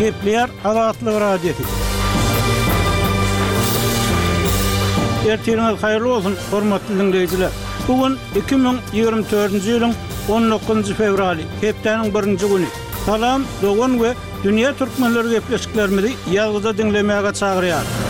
Gepler 0.00 0.48
Azatlı 0.64 1.12
Radyosu. 1.20 1.62
Ertiňiz 5.30 5.78
haýyrly 5.82 6.04
bolsun, 6.14 6.34
hormatly 6.50 6.96
dinleýijiler. 6.98 7.52
Bugun 7.88 8.18
2024-nji 8.40 9.60
ýylyň 9.70 9.94
19-njy 10.34 10.96
fevraly, 10.98 11.46
hepdeniň 11.62 12.10
1-nji 12.18 12.48
güni. 12.54 12.68
Salam, 13.06 13.46
dogan 13.62 13.92
we 14.02 14.12
dünýä 14.44 14.74
türkmenleri 14.82 15.32
gepleşiklerimizi 15.38 16.16
ýalgyza 16.34 16.74
dinlemäge 16.82 17.30
çagyrýar. 17.40 18.03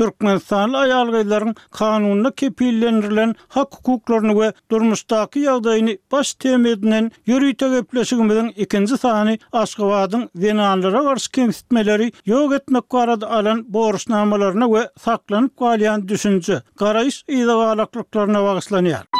Türkmenistanlı 0.00 0.76
ayalgayların 0.78 1.54
kanununa 1.70 2.30
kepillendirilen 2.30 3.34
hak 3.48 3.74
hukuklarını 3.74 4.40
ve 4.40 4.52
durmuştaki 4.70 5.38
yavdayını 5.40 5.98
baş 6.12 6.34
temedinen 6.34 7.10
yürüyte 7.26 7.68
gepleşikimizin 7.68 8.48
ikinci 8.48 8.96
sahani 8.98 9.38
Asgavad'ın 9.52 10.30
zinanlara 10.34 11.02
karşı 11.04 11.30
kemsitmeleri 11.32 12.12
yok 12.26 12.52
etmek 12.54 12.84
varada 12.92 13.30
alan 13.30 13.64
borusnamalarına 13.68 14.74
ve 14.74 14.90
saklanıp 14.98 15.56
kalyan 15.58 16.08
düşünce 16.08 16.62
karayış 16.78 17.24
izahalaklıklarına 17.28 18.44
vaklıklarına 18.44 18.44
vaklıklarına 18.88 19.19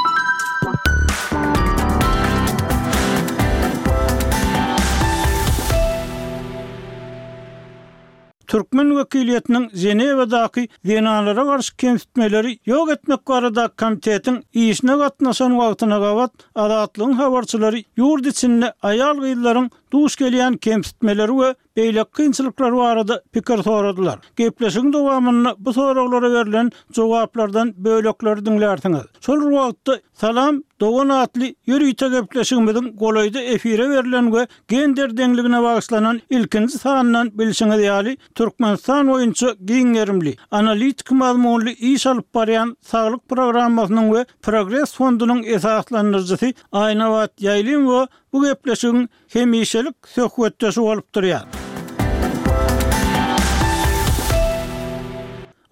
Türkmen 8.51 8.89
wekiliyetiniň 9.01 9.65
Zenewadaky 9.81 10.63
wenalara 10.89 11.43
garşy 11.51 11.69
kemsitmeleri 11.83 12.51
ýok 12.73 12.89
etmek 12.95 13.23
barada 13.31 13.67
komitetiň 13.83 14.41
işine 14.65 14.97
gatnaşan 15.03 15.55
wagtyna 15.61 15.99
gabat 16.03 16.35
adatlyň 16.65 17.13
havarçıları 17.21 17.85
ýurdy 18.01 18.35
içinde 18.35 18.73
aýal 18.91 19.23
gyllaryň 19.27 19.71
Duş 19.93 20.15
gelýän 20.23 20.57
kempitmeleri 20.65 21.33
we 21.39 21.49
beýle 21.81 22.05
kynçylyklar 22.17 22.73
barada 22.77 23.17
pikir 23.35 23.63
soradylar. 23.63 24.19
Gepleşigiň 24.39 24.93
dowamyny 24.93 25.55
bu 25.59 25.73
soraglara 25.73 26.31
berilen 26.35 26.71
jogaplardan 26.97 27.73
bölekler 27.85 28.39
dinlärdiňiz. 28.47 29.07
Şol 29.27 29.41
wagtda 29.55 29.97
salam 30.23 30.61
dowan 30.81 31.09
atly 31.17 31.49
ýürüýte 31.69 32.11
gepleşigimiň 32.15 32.93
golaýda 33.03 33.41
efire 33.57 33.89
berilen 33.91 34.31
we 34.37 34.47
gender 34.69 35.11
deňligine 35.21 35.61
baglanan 35.67 36.21
ilkinji 36.31 36.79
sanndan 36.85 37.33
bilşiňe 37.41 37.77
diýali 37.83 38.17
Türkmenistan 38.35 39.07
oýunçy 39.17 39.51
giňerimli 39.73 40.37
analitik 40.51 41.11
maglumatly 41.11 41.75
ýa-da 41.91 42.23
parýan 42.39 42.77
saglyk 42.93 43.23
programmasynyň 43.29 44.07
we 44.15 44.25
progress 44.51 44.95
fondunyň 45.01 45.41
esaslandyrjysy 45.57 46.49
aýnawat 46.85 47.31
ýaýlym 47.49 47.85
we 47.91 48.01
Bu 48.33 48.45
gepleşigin 48.45 49.09
hemişelik 49.33 49.95
söhbetde 50.15 50.73
şu 50.73 50.83
olup 50.93 51.15
durýar. 51.17 51.47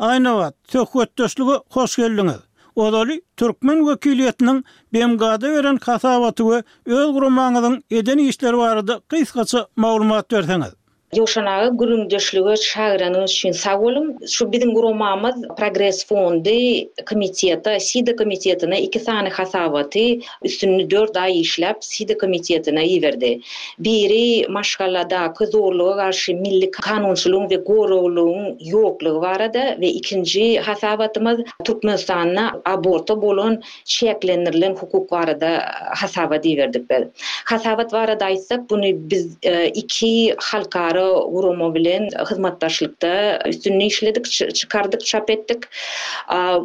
Aýna 0.09 0.53
söhbetdeşligi 0.73 1.55
hoş 1.77 1.92
geldiňiz. 2.01 2.41
Odaly 2.83 3.20
türkmen 3.36 3.79
wekiliýetiniň 3.89 4.62
Bemgada 4.92 5.48
beren 5.55 5.77
kasawaty 5.77 6.42
we 6.42 6.59
öz 6.86 7.09
gurmanynyň 7.17 7.81
edeni 7.91 8.29
işleri 8.29 8.59
barada 8.59 9.01
gysgaça 9.09 9.67
maglumat 9.77 10.31
berseňiz. 10.31 10.75
Ýoşanagy 11.17 11.70
gurun 11.81 12.11
döşlüge 12.11 12.55
şagranyň 12.69 13.25
üçin 13.25 13.53
olum 13.83 14.09
şu 14.28 14.53
bizim 14.53 14.75
guramamyz 14.75 15.34
Progress 15.56 16.06
Fondy 16.06 16.84
komiteti, 17.11 17.77
Sida 17.81 18.17
komitetini 18.17 18.81
iki 18.81 19.01
sany 19.01 19.29
hasabaty 19.31 20.14
üstünni 20.42 20.91
4 20.91 21.17
ay 21.17 21.41
işläp 21.41 21.77
Sida 21.81 22.19
komitetine 22.19 22.83
iýerdi. 22.84 23.42
Biri 23.79 24.47
maşgalada 24.48 25.33
kyzurlugy 25.39 25.97
karşı 25.97 26.34
milli 26.34 26.67
kanunçylygyň 26.70 27.48
we 27.48 27.56
gorawlygyň 27.56 28.57
yokluğu 28.61 29.23
barada 29.23 29.63
we 29.74 29.86
ikinji 29.89 30.58
hasabatymyz 30.61 31.39
Türkmenistanyna 31.64 32.61
aborta 32.64 33.23
bolan 33.23 33.63
çeklenirlen 33.85 34.77
hukuk 34.77 35.11
barada 35.11 35.63
hasabat 35.95 36.45
iýerdi. 36.47 37.08
Hasabat 37.45 37.92
barada 37.92 38.24
aýtsak, 38.24 38.61
biz 39.11 39.36
e, 39.42 39.67
iki 39.68 40.35
halkarı 40.42 40.98
ýaly 40.98 41.33
gurumy 41.33 41.69
bilen 41.75 42.09
hyzmatdaşlykda 42.31 43.13
üstünni 43.47 43.86
işledik, 43.86 44.25
çykardyk, 44.55 45.01
çap 45.07 45.31
etdik. 45.31 45.59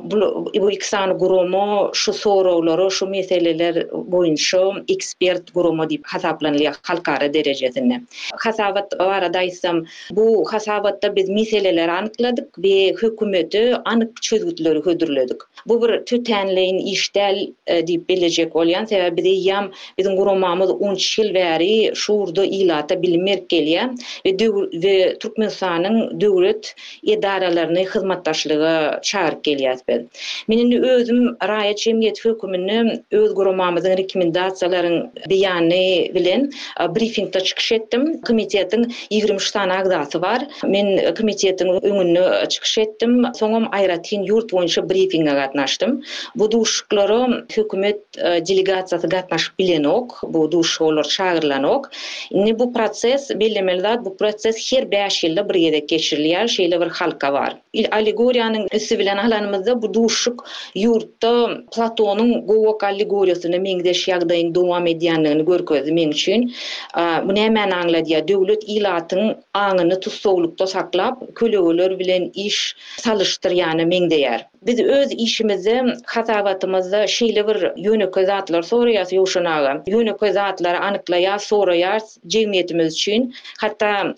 Bu 0.04 0.50
bu 0.62 0.72
iki 0.72 0.88
san 0.88 1.18
gurumy 1.18 1.90
şu 1.94 2.14
sorawlary, 2.14 2.90
şu 2.90 3.08
meseleler 3.08 3.76
boýunça 4.14 4.84
ekspert 4.96 5.54
gurumy 5.54 5.84
diýip 5.92 6.04
hasaplanýar 6.16 6.74
halkara 6.84 7.34
derejesinde. 7.34 8.02
Hasabat 8.38 8.94
arada 9.02 9.42
isem 9.42 9.84
bu 10.12 10.46
hasabatda 10.54 11.16
biz 11.16 11.30
meseleleri 11.30 11.92
anykladyk 11.92 12.46
we 12.56 12.94
hökümeti 13.00 13.76
anyk 13.86 14.22
çözgütleri 14.22 14.80
hödürledik. 14.80 15.42
Bu 15.68 15.82
bir 15.82 16.06
tütenleyin 16.06 16.78
işdel 16.78 17.36
dip 17.48 17.60
e, 17.68 17.80
diýip 17.80 18.10
bilejek 18.10 18.52
bolýan 18.54 18.86
sebäbi 18.86 19.22
diýem 19.30 19.72
bizim 19.98 20.16
gurumamyz 20.16 20.70
10 20.70 20.96
ýyl 20.96 21.30
bäri 21.36 21.92
şu 21.96 22.14
urda 22.14 22.46
ilata 22.46 22.94
gelýär. 22.96 23.90
E, 24.26 24.32
ve, 24.34 24.36
ve 24.74 25.18
Türkmenistan'ın 25.20 26.22
devlet 26.22 26.76
idaralarını 27.04 27.80
hizmetdaşlığa 27.80 29.02
çağırıp 29.02 29.44
geliyat 29.44 29.88
ben. 29.88 30.10
Menin 30.48 30.82
özüm 30.84 31.38
Raya 31.48 31.76
Cemiyet 31.76 32.26
Hükümünü 32.26 33.04
öz 33.12 33.34
gurumamızın 33.36 33.90
rekomendasyaların 33.98 35.12
beyanı 35.30 36.16
bilen 36.16 36.52
e, 36.82 36.96
briefingta 36.96 37.40
çıkış 37.40 37.72
etdim. 37.72 38.22
Komitetin 38.22 38.94
23 39.12 39.52
tane 39.52 39.74
agdası 39.74 40.22
var. 40.22 40.46
Men 40.68 41.14
komitetin 41.16 41.68
önünü 41.84 42.48
çıkış 42.50 42.78
ettim. 42.78 43.24
Sonum 43.36 43.68
Ayratin 43.72 44.24
yurt 44.24 44.52
boyunca 44.54 44.90
briefinga 44.90 45.32
gatnaşdym. 45.34 46.02
Bu 46.36 46.52
duşkları 46.52 47.46
hükümet 47.58 47.98
e, 48.18 48.22
delegasiýasy 48.22 49.10
gatnaşyp 49.10 49.60
bilen 49.60 49.84
ok. 49.84 50.16
Bu 50.24 50.52
duşuklar 50.52 51.04
çağırlanok 51.04 51.90
çağırlan 51.92 52.60
bu 52.60 52.74
proses, 52.74 53.30
belli 53.40 53.64
bu 54.06 54.13
proses 54.20 54.56
her 54.72 54.86
beş 54.92 55.18
ýylda 55.28 55.44
bir 55.50 55.58
ýerde 55.60 55.80
geçirilýär, 55.92 56.48
şeýle 56.56 56.78
bir 56.84 56.92
halka 57.00 57.30
bar. 57.36 57.56
Il 57.82 57.88
allegoriýanyň 57.98 58.68
ösü 58.80 58.98
bilen 59.00 59.18
alanymyzda 59.24 59.76
bu 59.82 59.90
duşuk 59.98 60.44
ýurtda 60.84 61.32
Platonyň 61.76 62.34
gowok 62.52 62.86
allegoriýasyny 62.90 63.60
meňdeş 63.66 64.04
ýagdaýyň 64.12 64.54
dowam 64.60 64.88
edýändigini 64.94 65.46
görkezdi 65.50 65.94
men 66.00 66.16
üçin. 66.18 66.48
Bu 66.96 67.36
näme 67.40 67.66
anlady? 67.82 68.18
Döwlet 68.34 68.64
ilatyň 68.78 69.34
aňyny 69.66 70.00
tutsowlukda 70.08 70.68
saklap, 70.78 71.22
köleweler 71.42 72.00
bilen 72.04 72.30
iş 72.48 72.62
salyşdyr, 73.08 73.52
ýa-ni 73.64 73.88
meňdeýär. 73.96 74.50
biz 74.68 74.80
öz 74.80 75.12
işimizi 75.12 75.82
hatavatımızda 76.06 77.08
şeyli 77.08 77.48
bir 77.48 77.86
yönü 77.86 78.12
kızatlar 78.12 78.62
sonra 78.62 78.92
yas 78.92 79.14
yoşunağa 79.14 79.84
yönü 79.88 80.18
kızatları 80.18 80.80
anıkla 80.80 81.18
ya 81.18 81.40
sonra 81.40 81.98
cemiyetimiz 82.28 82.94
için 82.94 83.36
hatta 83.60 84.14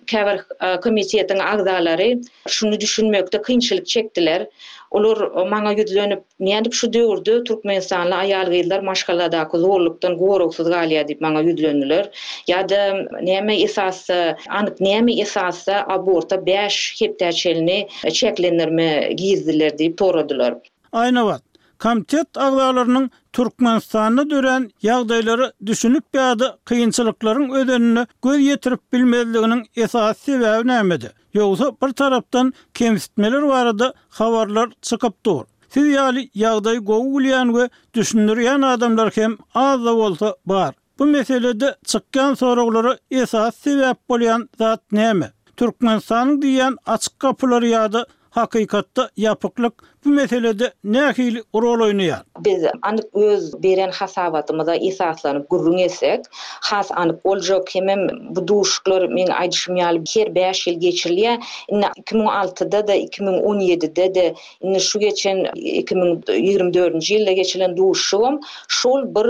e, 0.62 0.78
komisiyetin 0.82 1.40
ağzaları 1.40 2.22
şunu 2.48 2.80
düşünmekde 2.80 3.42
kynçylyk 3.42 3.88
çektiler 3.88 4.48
Olur 4.92 5.32
mana 5.34 5.72
yüzlönüp 5.72 6.24
niyendip 6.40 6.74
şu 6.74 6.94
diyordu 6.94 7.44
Türkmen 7.44 7.80
sanly 7.80 8.14
ayal 8.16 8.46
gıyıllar 8.46 8.80
maşgalada 8.80 9.32
da 9.32 9.48
kız 9.48 9.62
zorluktan 9.62 10.18
goruksuz 10.18 10.68
maňa 10.68 11.18
mana 11.20 11.42
ya 12.48 12.70
da 12.70 12.90
näme 13.28 13.62
esasy, 13.64 14.14
anyk 14.50 14.74
näme 14.80 15.20
esasy 15.22 15.72
aborta 15.88 16.46
5 16.46 16.96
hep 17.02 17.20
tercihli 17.20 17.88
çeklenirme 18.14 19.10
gizdiler 19.18 19.78
gidiler. 20.36 20.56
Aýna 20.92 21.24
wat. 21.26 21.42
Komitet 21.80 22.38
aglalarynyň 22.38 23.10
Türkmenistanyny 23.36 24.30
dören 24.30 24.70
ýagdaýlary 24.84 25.50
düşünüp 25.68 26.04
ýa-da 26.16 26.48
kynçylyklaryň 26.72 27.50
ödenini 27.60 28.06
göz 28.24 28.36
ýetirip 28.46 28.80
bilmezliginiň 28.94 29.66
esasy 29.76 30.32
sebäbi 30.32 30.68
nämedi? 30.70 31.10
Ýogsa 31.36 31.74
bir 31.82 31.92
tarapdan 31.94 32.54
kemsitmeler 32.74 33.44
barada 33.50 33.94
habarlar 34.10 34.70
çykyp 34.82 35.26
dur. 35.26 35.44
Siz 35.74 35.84
ýaly 35.98 36.30
ýagdaý 36.36 36.78
gowulýan 36.78 37.52
we 37.58 37.70
düşündirýän 37.96 38.62
adamlar 38.72 39.12
hem 39.16 39.38
az 39.54 39.86
da 39.86 39.96
bolsa 39.96 40.36
bar. 40.46 40.74
Bu 41.00 41.06
meselede 41.06 41.76
çıkan 41.86 42.34
soruları 42.34 42.98
esas 43.12 43.56
sebep 43.56 44.10
bulan 44.10 44.50
zat 44.58 44.92
ne 44.92 45.14
mi? 45.14 45.32
Türkmen 45.58 46.02
diyen 46.42 46.76
açık 46.86 47.20
kapıları 47.20 47.68
yağdı, 47.68 48.06
hakikatta 48.36 49.10
yapıklık 49.18 49.74
bu 50.06 50.10
meselede 50.10 50.74
nähili 50.86 51.42
rol 51.62 51.80
oynaýar. 51.90 52.22
Biz 52.46 52.64
an 52.82 52.98
öz 53.14 53.64
beren 53.64 53.92
hasabatymyza 53.92 54.76
esaslanyp 54.76 55.50
gurrun 55.50 55.78
etsek, 55.78 56.20
has 56.72 56.92
an 56.92 57.20
boljak 57.26 57.68
kemem 57.68 58.02
bu 58.36 58.42
duşuklar 58.52 59.08
men 59.18 59.28
aýdyşym 59.42 59.74
ýaly 59.84 60.04
ker 60.14 60.36
5 60.36 60.68
ýyl 60.68 60.80
geçirilýä, 60.80 61.40
2006-da 61.72 62.88
da 62.88 62.96
2017-de 62.96 64.16
de 64.16 64.26
inne 64.62 64.80
şu 64.80 65.00
geçen 65.00 65.38
2024-nji 65.82 67.14
ýylda 67.18 67.32
geçilen 67.42 67.78
duşum 67.78 68.40
şol 68.68 69.02
bir 69.16 69.24